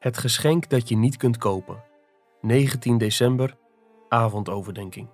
[0.00, 1.82] Het geschenk dat je niet kunt kopen.
[2.40, 3.56] 19 december,
[4.08, 5.08] avondoverdenking.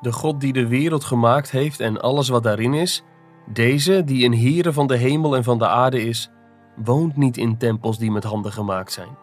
[0.00, 3.02] De God die de wereld gemaakt heeft en alles wat daarin is,
[3.52, 6.30] deze die een Heere van de hemel en van de aarde is,
[6.76, 9.16] woont niet in tempels die met handen gemaakt zijn.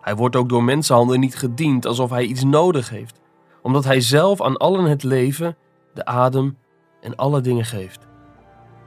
[0.00, 3.20] Hij wordt ook door mensenhanden niet gediend alsof hij iets nodig heeft,
[3.62, 5.56] omdat hij zelf aan allen het leven,
[5.94, 6.58] de adem
[7.00, 8.06] en alle dingen geeft.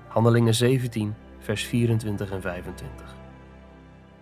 [0.07, 3.24] Handelingen 17, vers 24 en 25.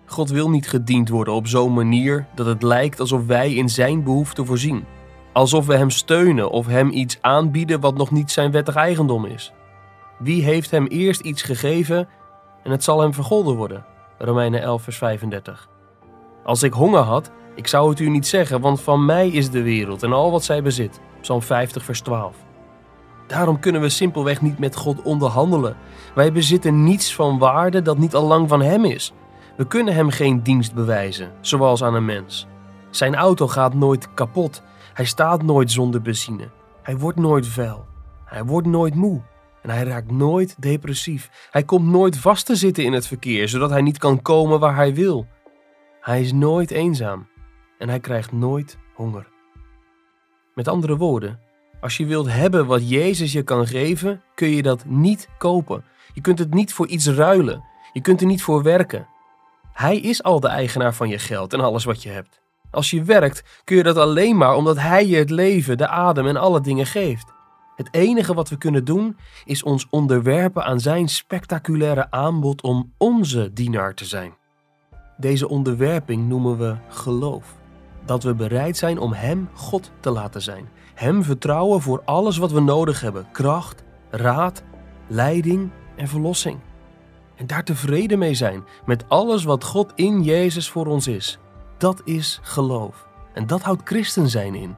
[0.05, 4.03] God wil niet gediend worden op zo'n manier dat het lijkt alsof wij in zijn
[4.03, 4.85] behoeften voorzien.
[5.33, 9.53] Alsof we hem steunen of hem iets aanbieden wat nog niet zijn wettig eigendom is.
[10.19, 12.07] Wie heeft hem eerst iets gegeven
[12.63, 13.85] en het zal hem vergolden worden?
[14.17, 15.69] Romeinen 11, vers 35.
[16.43, 19.61] Als ik honger had, ik zou het u niet zeggen, want van mij is de
[19.61, 20.99] wereld en al wat zij bezit.
[21.21, 22.35] Psalm 50, vers 12.
[23.27, 25.75] Daarom kunnen we simpelweg niet met God onderhandelen.
[26.15, 29.13] Wij bezitten niets van waarde dat niet al lang van Hem is.
[29.57, 32.47] We kunnen Hem geen dienst bewijzen, zoals aan een mens.
[32.89, 34.63] Zijn auto gaat nooit kapot.
[34.93, 36.49] Hij staat nooit zonder benzine.
[36.81, 37.85] Hij wordt nooit vuil.
[38.25, 39.21] Hij wordt nooit moe.
[39.61, 41.47] En hij raakt nooit depressief.
[41.51, 44.75] Hij komt nooit vast te zitten in het verkeer, zodat hij niet kan komen waar
[44.75, 45.27] hij wil.
[46.01, 47.27] Hij is nooit eenzaam
[47.77, 49.27] en hij krijgt nooit honger.
[50.55, 51.39] Met andere woorden,
[51.81, 55.83] als je wilt hebben wat Jezus je kan geven, kun je dat niet kopen.
[56.13, 57.63] Je kunt het niet voor iets ruilen.
[57.93, 59.07] Je kunt er niet voor werken.
[59.73, 62.41] Hij is al de eigenaar van je geld en alles wat je hebt.
[62.71, 66.27] Als je werkt, kun je dat alleen maar omdat Hij je het leven, de adem
[66.27, 67.31] en alle dingen geeft.
[67.75, 73.53] Het enige wat we kunnen doen, is ons onderwerpen aan Zijn spectaculaire aanbod om onze
[73.53, 74.33] dienaar te zijn.
[75.17, 77.55] Deze onderwerping noemen we geloof.
[78.05, 80.69] Dat we bereid zijn om Hem God te laten zijn.
[80.93, 84.63] Hem vertrouwen voor alles wat we nodig hebben: kracht, raad,
[85.07, 86.59] leiding en verlossing.
[87.35, 91.39] En daar tevreden mee zijn met alles wat God in Jezus voor ons is.
[91.77, 93.07] Dat is geloof.
[93.33, 94.75] En dat houdt christen zijn in.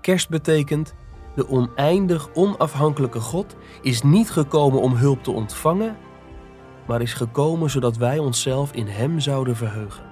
[0.00, 0.94] Kerst betekent:
[1.34, 5.96] de oneindig onafhankelijke God is niet gekomen om hulp te ontvangen,
[6.86, 10.11] maar is gekomen zodat wij onszelf in Hem zouden verheugen.